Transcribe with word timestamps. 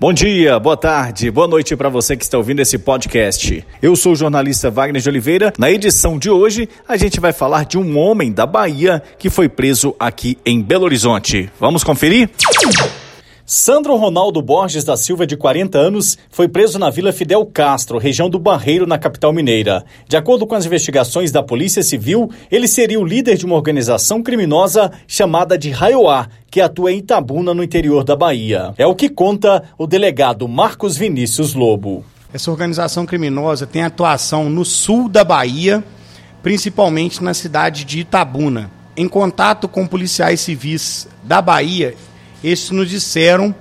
Bom 0.00 0.14
dia, 0.14 0.58
boa 0.58 0.78
tarde, 0.78 1.30
boa 1.30 1.46
noite 1.46 1.76
para 1.76 1.90
você 1.90 2.16
que 2.16 2.24
está 2.24 2.38
ouvindo 2.38 2.60
esse 2.60 2.78
podcast. 2.78 3.62
Eu 3.82 3.94
sou 3.94 4.12
o 4.12 4.16
jornalista 4.16 4.70
Wagner 4.70 5.02
de 5.02 5.06
Oliveira. 5.10 5.52
Na 5.58 5.70
edição 5.70 6.18
de 6.18 6.30
hoje, 6.30 6.70
a 6.88 6.96
gente 6.96 7.20
vai 7.20 7.34
falar 7.34 7.66
de 7.66 7.76
um 7.76 7.98
homem 7.98 8.32
da 8.32 8.46
Bahia 8.46 9.02
que 9.18 9.28
foi 9.28 9.46
preso 9.46 9.94
aqui 9.98 10.38
em 10.42 10.62
Belo 10.62 10.86
Horizonte. 10.86 11.50
Vamos 11.60 11.84
conferir? 11.84 12.30
Sandro 13.52 13.96
Ronaldo 13.96 14.40
Borges 14.40 14.84
da 14.84 14.96
Silva, 14.96 15.26
de 15.26 15.36
40 15.36 15.76
anos, 15.76 16.16
foi 16.30 16.46
preso 16.46 16.78
na 16.78 16.88
Vila 16.88 17.12
Fidel 17.12 17.44
Castro, 17.44 17.98
região 17.98 18.30
do 18.30 18.38
Barreiro, 18.38 18.86
na 18.86 18.96
capital 18.96 19.32
mineira. 19.32 19.84
De 20.06 20.16
acordo 20.16 20.46
com 20.46 20.54
as 20.54 20.66
investigações 20.66 21.32
da 21.32 21.42
Polícia 21.42 21.82
Civil, 21.82 22.30
ele 22.48 22.68
seria 22.68 23.00
o 23.00 23.04
líder 23.04 23.36
de 23.36 23.44
uma 23.44 23.56
organização 23.56 24.22
criminosa 24.22 24.92
chamada 25.04 25.58
de 25.58 25.68
Raioá, 25.68 26.28
que 26.48 26.60
atua 26.60 26.92
em 26.92 26.98
Itabuna, 26.98 27.52
no 27.52 27.64
interior 27.64 28.04
da 28.04 28.14
Bahia. 28.14 28.72
É 28.78 28.86
o 28.86 28.94
que 28.94 29.08
conta 29.08 29.64
o 29.76 29.84
delegado 29.84 30.46
Marcos 30.46 30.96
Vinícius 30.96 31.52
Lobo. 31.52 32.04
Essa 32.32 32.52
organização 32.52 33.04
criminosa 33.04 33.66
tem 33.66 33.82
atuação 33.82 34.48
no 34.48 34.64
sul 34.64 35.08
da 35.08 35.24
Bahia, 35.24 35.82
principalmente 36.40 37.20
na 37.20 37.34
cidade 37.34 37.84
de 37.84 37.98
Itabuna. 37.98 38.70
Em 38.96 39.08
contato 39.08 39.66
com 39.66 39.88
policiais 39.88 40.40
civis 40.40 41.08
da 41.24 41.42
Bahia, 41.42 41.96
estes 42.42 42.70
nos 42.70 42.88
disseram 42.88 43.54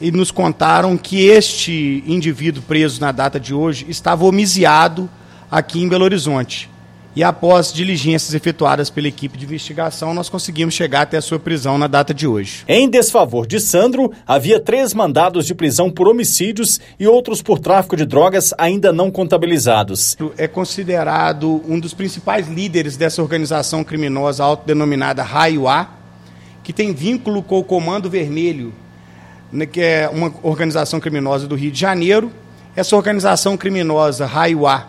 e 0.00 0.10
nos 0.10 0.30
contaram 0.30 0.96
que 0.96 1.26
este 1.26 2.02
indivíduo 2.06 2.62
preso 2.62 3.00
na 3.00 3.12
data 3.12 3.38
de 3.38 3.54
hoje 3.54 3.86
estava 3.88 4.24
homiciado 4.24 5.08
aqui 5.50 5.80
em 5.80 5.88
Belo 5.88 6.04
Horizonte. 6.04 6.72
E 7.14 7.22
após 7.22 7.70
diligências 7.70 8.32
efetuadas 8.32 8.88
pela 8.88 9.06
equipe 9.06 9.36
de 9.36 9.44
investigação, 9.44 10.14
nós 10.14 10.30
conseguimos 10.30 10.72
chegar 10.72 11.02
até 11.02 11.18
a 11.18 11.22
sua 11.22 11.38
prisão 11.38 11.76
na 11.76 11.86
data 11.86 12.14
de 12.14 12.26
hoje. 12.26 12.64
Em 12.66 12.88
desfavor 12.88 13.46
de 13.46 13.60
Sandro, 13.60 14.10
havia 14.26 14.58
três 14.58 14.94
mandados 14.94 15.44
de 15.44 15.54
prisão 15.54 15.90
por 15.90 16.08
homicídios 16.08 16.80
e 16.98 17.06
outros 17.06 17.42
por 17.42 17.58
tráfico 17.58 17.98
de 17.98 18.06
drogas 18.06 18.54
ainda 18.56 18.92
não 18.94 19.10
contabilizados. 19.10 20.16
É 20.38 20.48
considerado 20.48 21.62
um 21.68 21.78
dos 21.78 21.92
principais 21.92 22.48
líderes 22.48 22.96
dessa 22.96 23.20
organização 23.20 23.84
criminosa 23.84 24.42
autodenominada 24.42 25.22
Raio 25.22 25.68
A, 25.68 26.01
que 26.62 26.72
tem 26.72 26.92
vínculo 26.92 27.42
com 27.42 27.58
o 27.58 27.64
Comando 27.64 28.08
Vermelho, 28.08 28.72
né, 29.52 29.66
que 29.66 29.80
é 29.80 30.08
uma 30.08 30.32
organização 30.42 31.00
criminosa 31.00 31.46
do 31.46 31.54
Rio 31.54 31.70
de 31.70 31.78
Janeiro. 31.78 32.32
Essa 32.74 32.96
organização 32.96 33.56
criminosa, 33.56 34.24
Raiuá, 34.24 34.88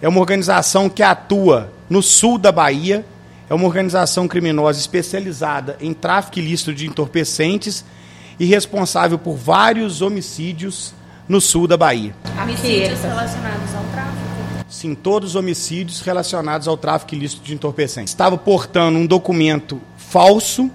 é 0.00 0.08
uma 0.08 0.20
organização 0.20 0.88
que 0.88 1.02
atua 1.02 1.70
no 1.88 2.02
sul 2.02 2.38
da 2.38 2.50
Bahia, 2.50 3.04
é 3.48 3.54
uma 3.54 3.66
organização 3.66 4.26
criminosa 4.26 4.78
especializada 4.78 5.76
em 5.80 5.92
tráfico 5.92 6.38
ilícito 6.38 6.72
de 6.72 6.86
entorpecentes 6.86 7.84
e 8.38 8.46
responsável 8.46 9.18
por 9.18 9.36
vários 9.36 10.00
homicídios 10.00 10.94
no 11.28 11.40
sul 11.40 11.66
da 11.66 11.76
Bahia. 11.76 12.14
Homicídios 12.40 13.02
relacionados 13.02 13.74
ao 13.74 13.84
tráfico? 13.92 14.30
Sim, 14.68 14.94
todos 14.94 15.30
os 15.30 15.34
homicídios 15.34 16.00
relacionados 16.00 16.68
ao 16.68 16.76
tráfico 16.76 17.14
ilícito 17.14 17.42
de 17.42 17.52
entorpecentes. 17.52 18.12
Estava 18.12 18.38
portando 18.38 18.98
um 18.98 19.04
documento 19.04 19.80
falso 19.96 20.70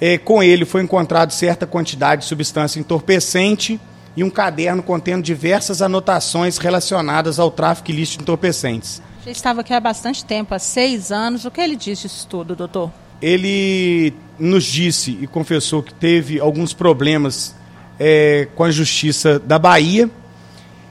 é, 0.00 0.16
com 0.16 0.42
ele 0.42 0.64
foi 0.64 0.82
encontrado 0.82 1.32
certa 1.32 1.66
quantidade 1.66 2.22
de 2.22 2.28
substância 2.28 2.78
entorpecente 2.78 3.80
e 4.16 4.24
um 4.24 4.30
caderno 4.30 4.82
contendo 4.82 5.22
diversas 5.22 5.82
anotações 5.82 6.58
relacionadas 6.58 7.38
ao 7.38 7.50
tráfico 7.50 7.90
ilícito 7.90 8.18
de 8.18 8.22
entorpecentes. 8.22 9.02
Já 9.24 9.30
estava 9.30 9.60
aqui 9.60 9.72
há 9.72 9.80
bastante 9.80 10.24
tempo, 10.24 10.54
há 10.54 10.58
seis 10.58 11.12
anos. 11.12 11.44
O 11.44 11.50
que 11.50 11.60
ele 11.60 11.76
disse 11.76 12.02
disso 12.02 12.26
tudo, 12.28 12.56
doutor? 12.56 12.90
Ele 13.20 14.14
nos 14.38 14.64
disse 14.64 15.18
e 15.20 15.26
confessou 15.26 15.82
que 15.82 15.92
teve 15.92 16.40
alguns 16.40 16.72
problemas 16.72 17.54
é, 17.98 18.48
com 18.54 18.64
a 18.64 18.70
justiça 18.70 19.38
da 19.38 19.58
Bahia 19.58 20.08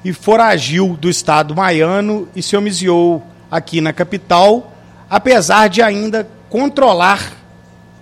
e 0.03 0.13
foragiu 0.13 0.97
do 0.99 1.09
estado 1.09 1.53
baiano 1.53 2.27
e 2.35 2.43
se 2.43 2.55
homiciou 2.55 3.25
aqui 3.49 3.81
na 3.81 3.93
capital, 3.93 4.73
apesar 5.09 5.69
de 5.69 5.81
ainda 5.81 6.27
controlar 6.49 7.33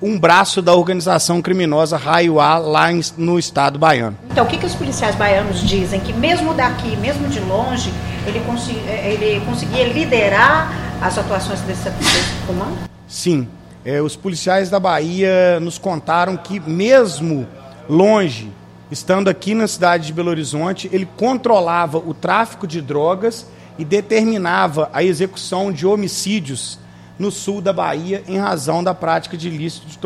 um 0.05 0.19
braço 0.19 0.61
da 0.61 0.75
organização 0.75 1.41
criminosa 1.41 1.97
Raio 1.97 2.39
A 2.39 2.59
lá 2.59 2.89
no 3.17 3.39
estado 3.39 3.79
baiano. 3.79 4.16
Então, 4.29 4.45
o 4.45 4.47
que, 4.47 4.55
que 4.55 4.66
os 4.66 4.75
policiais 4.75 5.16
baianos 5.16 5.61
dizem? 5.61 5.99
Que 5.99 6.13
mesmo 6.13 6.53
daqui, 6.53 6.95
mesmo 6.97 7.27
de 7.27 7.39
longe, 7.39 7.91
ele, 8.27 8.39
consegui, 8.41 8.79
eh, 8.88 9.13
ele 9.19 9.44
conseguia 9.44 9.88
liderar 9.88 10.71
as 11.01 11.17
atuações 11.17 11.59
desse, 11.61 11.89
desse 11.89 12.33
comando? 12.45 12.77
Sim. 13.07 13.47
É, 13.83 13.99
os 13.99 14.15
policiais 14.15 14.69
da 14.69 14.79
Bahia 14.79 15.59
nos 15.59 15.79
contaram 15.79 16.38
que 16.38 16.59
mesmo 16.59 17.47
longe, 17.89 18.51
estando 18.91 19.27
aqui 19.27 19.55
na 19.55 19.67
cidade 19.67 20.05
de 20.05 20.13
Belo 20.13 20.29
Horizonte, 20.29 20.88
ele 20.94 21.07
controlava 21.17 21.97
o 21.97 22.13
tráfico 22.13 22.67
de 22.67 22.79
drogas 22.79 23.47
e 23.77 23.83
determinava 23.83 24.88
a 24.94 25.03
execução 25.03 25.71
de 25.71 25.85
homicídios 25.88 26.77
no 27.17 27.31
sul 27.31 27.61
da 27.61 27.71
Bahia 27.71 28.23
em 28.27 28.37
razão 28.37 28.83
da 28.83 28.93
prática 28.93 29.37
de, 29.37 29.47
ilícito 29.47 29.87
de, 29.87 29.97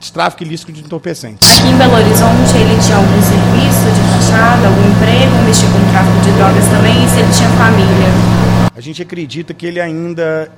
de 0.00 0.12
tráfico 0.12 0.42
ilícito 0.42 0.72
de 0.72 0.80
entorpecentes. 0.80 1.58
Aqui 1.58 1.68
em 1.68 1.76
Belo 1.76 1.94
Horizonte 1.94 2.56
ele 2.56 2.80
tinha 2.80 2.96
algum 2.96 3.22
serviço 3.22 3.86
de 3.94 4.26
fachada, 4.26 4.66
algum 4.66 4.90
emprego, 4.90 5.44
mexia 5.44 5.68
com 5.68 5.90
tráfico 5.90 6.20
de 6.20 6.32
drogas 6.32 6.64
também 6.68 7.04
e 7.04 7.08
se 7.08 7.18
ele 7.18 7.32
tinha 7.32 7.48
família? 7.50 8.36
A 8.74 8.80
gente 8.80 9.02
acredita 9.02 9.54
que 9.54 9.66
ele 9.66 9.80
ainda 9.80 10.50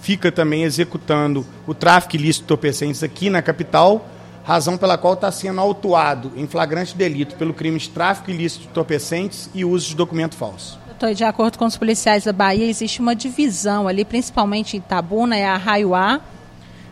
fica 0.00 0.30
também 0.30 0.62
executando 0.62 1.44
o 1.66 1.74
tráfico 1.74 2.16
ilícito 2.16 2.42
de 2.42 2.44
entorpecentes 2.46 3.02
aqui 3.02 3.28
na 3.28 3.42
capital, 3.42 4.08
razão 4.44 4.76
pela 4.76 4.96
qual 4.96 5.14
está 5.14 5.30
sendo 5.30 5.60
autuado 5.60 6.32
em 6.36 6.46
flagrante 6.46 6.96
delito 6.96 7.36
pelo 7.36 7.52
crime 7.52 7.78
de 7.78 7.88
tráfico 7.90 8.30
ilícito 8.30 8.62
de 8.62 8.68
entorpecentes 8.68 9.50
e 9.54 9.64
uso 9.64 9.88
de 9.88 9.96
documento 9.96 10.34
falso. 10.34 10.78
De 11.14 11.24
acordo 11.24 11.58
com 11.58 11.64
os 11.64 11.78
policiais 11.78 12.24
da 12.24 12.32
Bahia, 12.32 12.68
existe 12.68 13.00
uma 13.00 13.16
divisão 13.16 13.88
ali, 13.88 14.04
principalmente 14.04 14.76
em 14.76 14.80
Itabuna, 14.80 15.34
é 15.34 15.46
a 15.46 15.56
Raiuá. 15.56 16.20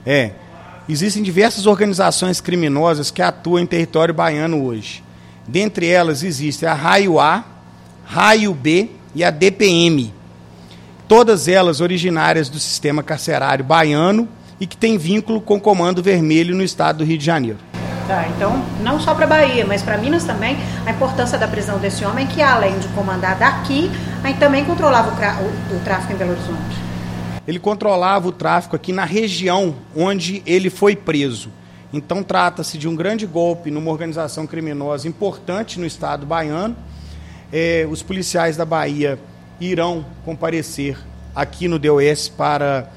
É. 0.04 0.32
Existem 0.88 1.22
diversas 1.22 1.66
organizações 1.66 2.40
criminosas 2.40 3.10
que 3.10 3.20
atuam 3.20 3.58
em 3.58 3.66
território 3.66 4.14
baiano 4.14 4.64
hoje. 4.64 5.04
Dentre 5.46 5.86
elas 5.86 6.22
existe 6.22 6.64
a 6.64 6.72
Raio 6.72 7.20
A, 7.20 7.44
Raio 8.04 8.54
B 8.54 8.88
e 9.14 9.22
a 9.22 9.30
DPM. 9.30 10.14
Todas 11.06 11.46
elas 11.46 11.82
originárias 11.82 12.48
do 12.48 12.58
sistema 12.58 13.02
carcerário 13.02 13.64
baiano 13.64 14.26
e 14.58 14.66
que 14.66 14.76
têm 14.76 14.96
vínculo 14.96 15.42
com 15.42 15.56
o 15.56 15.60
Comando 15.60 16.02
Vermelho 16.02 16.54
no 16.54 16.62
estado 16.62 16.98
do 16.98 17.04
Rio 17.04 17.18
de 17.18 17.24
Janeiro. 17.24 17.58
Tá, 18.08 18.26
então, 18.34 18.64
não 18.80 18.98
só 18.98 19.14
para 19.14 19.26
Bahia, 19.26 19.66
mas 19.66 19.82
para 19.82 19.98
Minas 19.98 20.24
também, 20.24 20.56
a 20.86 20.92
importância 20.92 21.36
da 21.36 21.46
prisão 21.46 21.78
desse 21.78 22.06
homem, 22.06 22.26
que 22.26 22.40
além 22.40 22.78
de 22.78 22.88
comandar 22.88 23.38
daqui, 23.38 23.90
aí 24.24 24.32
também 24.32 24.64
controlava 24.64 25.10
o, 25.10 25.76
o 25.76 25.80
tráfico 25.80 26.14
em 26.14 26.16
Belo 26.16 26.30
Horizonte. 26.30 26.78
Ele 27.46 27.58
controlava 27.58 28.26
o 28.26 28.32
tráfico 28.32 28.74
aqui 28.74 28.94
na 28.94 29.04
região 29.04 29.74
onde 29.94 30.42
ele 30.46 30.70
foi 30.70 30.96
preso. 30.96 31.50
Então, 31.92 32.22
trata-se 32.22 32.78
de 32.78 32.88
um 32.88 32.96
grande 32.96 33.26
golpe 33.26 33.70
numa 33.70 33.90
organização 33.90 34.46
criminosa 34.46 35.06
importante 35.06 35.78
no 35.78 35.84
estado 35.84 36.24
baiano. 36.24 36.74
É, 37.52 37.86
os 37.90 38.02
policiais 38.02 38.56
da 38.56 38.64
Bahia 38.64 39.18
irão 39.60 40.06
comparecer 40.24 40.96
aqui 41.34 41.68
no 41.68 41.78
DOS 41.78 42.30
para 42.30 42.88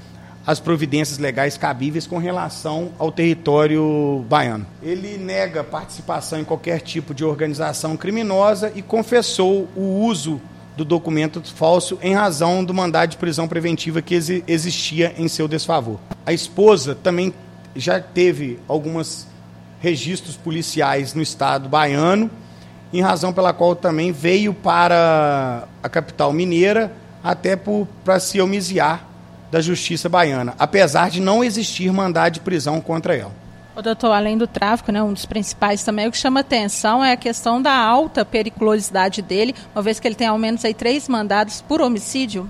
as 0.45 0.59
providências 0.59 1.17
legais 1.17 1.57
cabíveis 1.57 2.07
com 2.07 2.17
relação 2.17 2.91
ao 2.97 3.11
território 3.11 4.25
baiano. 4.27 4.65
Ele 4.81 5.17
nega 5.17 5.63
participação 5.63 6.39
em 6.39 6.43
qualquer 6.43 6.81
tipo 6.81 7.13
de 7.13 7.23
organização 7.23 7.95
criminosa 7.95 8.71
e 8.75 8.81
confessou 8.81 9.67
o 9.75 10.03
uso 10.03 10.41
do 10.75 10.85
documento 10.85 11.41
falso 11.53 11.97
em 12.01 12.13
razão 12.15 12.63
do 12.63 12.73
mandado 12.73 13.11
de 13.11 13.17
prisão 13.17 13.47
preventiva 13.47 14.01
que 14.01 14.15
existia 14.47 15.13
em 15.17 15.27
seu 15.27 15.47
desfavor. 15.47 15.99
A 16.25 16.33
esposa 16.33 16.95
também 16.95 17.33
já 17.75 17.99
teve 17.99 18.59
alguns 18.67 19.27
registros 19.79 20.35
policiais 20.35 21.13
no 21.13 21.21
estado 21.21 21.69
baiano, 21.69 22.29
em 22.93 23.01
razão 23.01 23.31
pela 23.31 23.53
qual 23.53 23.75
também 23.75 24.11
veio 24.11 24.53
para 24.53 25.67
a 25.81 25.89
capital 25.89 26.33
mineira 26.33 26.91
até 27.23 27.55
para 27.55 28.19
se 28.19 28.41
homiciar 28.41 29.10
da 29.51 29.59
Justiça 29.59 30.07
Baiana, 30.07 30.55
apesar 30.57 31.09
de 31.09 31.19
não 31.19 31.43
existir 31.43 31.91
mandado 31.91 32.33
de 32.33 32.39
prisão 32.39 32.79
contra 32.79 33.15
ela. 33.15 33.33
O 33.75 33.81
doutor, 33.81 34.11
além 34.11 34.37
do 34.37 34.47
tráfico, 34.47 34.91
né, 34.91 35.03
um 35.03 35.13
dos 35.13 35.25
principais 35.25 35.83
também, 35.83 36.07
o 36.07 36.11
que 36.11 36.17
chama 36.17 36.39
atenção 36.39 37.03
é 37.03 37.11
a 37.11 37.17
questão 37.17 37.61
da 37.61 37.73
alta 37.73 38.23
periculosidade 38.23 39.21
dele, 39.21 39.53
uma 39.75 39.81
vez 39.81 39.99
que 39.99 40.07
ele 40.07 40.15
tem 40.15 40.27
ao 40.27 40.37
menos 40.37 40.63
aí 40.63 40.73
três 40.73 41.07
mandados 41.07 41.61
por 41.61 41.81
homicídio. 41.81 42.49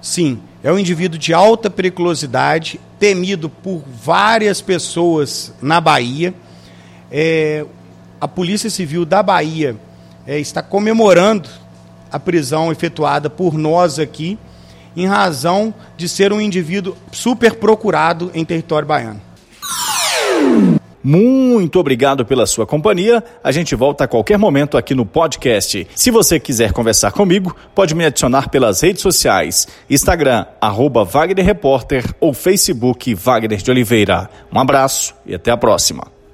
Sim, 0.00 0.40
é 0.62 0.72
um 0.72 0.78
indivíduo 0.78 1.18
de 1.18 1.34
alta 1.34 1.68
periculosidade, 1.68 2.80
temido 2.98 3.48
por 3.48 3.82
várias 3.86 4.60
pessoas 4.60 5.52
na 5.60 5.80
Bahia. 5.80 6.34
É, 7.10 7.64
a 8.20 8.28
Polícia 8.28 8.70
Civil 8.70 9.04
da 9.04 9.22
Bahia 9.22 9.76
é, 10.26 10.38
está 10.38 10.62
comemorando 10.62 11.48
a 12.10 12.18
prisão 12.18 12.70
efetuada 12.70 13.28
por 13.28 13.54
nós 13.54 13.98
aqui 13.98 14.38
em 14.96 15.06
razão 15.06 15.74
de 15.96 16.08
ser 16.08 16.32
um 16.32 16.40
indivíduo 16.40 16.96
super 17.12 17.54
procurado 17.54 18.30
em 18.34 18.44
território 18.44 18.88
baiano. 18.88 19.20
Muito 21.08 21.78
obrigado 21.78 22.26
pela 22.26 22.46
sua 22.46 22.66
companhia. 22.66 23.22
A 23.44 23.52
gente 23.52 23.76
volta 23.76 24.02
a 24.02 24.08
qualquer 24.08 24.36
momento 24.36 24.76
aqui 24.76 24.92
no 24.92 25.06
podcast. 25.06 25.86
Se 25.94 26.10
você 26.10 26.40
quiser 26.40 26.72
conversar 26.72 27.12
comigo, 27.12 27.54
pode 27.76 27.94
me 27.94 28.04
adicionar 28.04 28.50
pelas 28.50 28.80
redes 28.80 29.02
sociais: 29.02 29.68
Instagram, 29.88 30.46
arroba 30.60 31.04
Wagner 31.04 31.46
Repórter 31.46 32.04
ou 32.18 32.34
Facebook 32.34 33.14
Wagner 33.14 33.62
de 33.62 33.70
Oliveira. 33.70 34.28
Um 34.52 34.58
abraço 34.58 35.14
e 35.24 35.32
até 35.32 35.52
a 35.52 35.56
próxima. 35.56 36.15